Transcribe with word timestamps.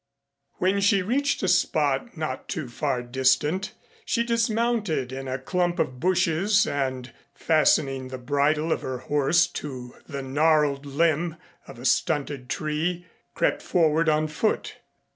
When 0.53 0.81
she 0.81 1.03
reached 1.03 1.43
a 1.43 1.47
spot 1.47 2.17
not 2.17 2.49
too 2.49 2.67
far 2.69 3.03
distant, 3.03 3.75
she 4.03 4.23
dismounted 4.23 5.11
in 5.11 5.27
a 5.27 5.37
clump 5.37 5.77
of 5.77 5.99
bushes 5.99 6.65
and 6.65 7.13
fastening 7.35 8.07
the 8.07 8.17
bridle 8.17 8.71
of 8.71 8.81
her 8.81 8.97
horse 8.97 9.45
to 9.45 9.93
the 10.07 10.23
gnarled 10.23 10.87
limb 10.87 11.35
of 11.67 11.77
a 11.77 11.85
stunted 11.85 12.49
tree, 12.49 13.05
crept 13.35 13.61
forward 13.61 14.09
on 14.09 14.27
foot. 14.27 14.77